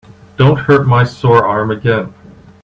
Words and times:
Don't 0.35 0.57
hurt 0.57 0.87
my 0.87 1.03
sore 1.03 1.45
arm 1.45 1.69
again. 1.69 2.15